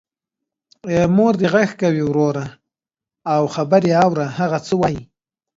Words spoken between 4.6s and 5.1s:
څه وايي.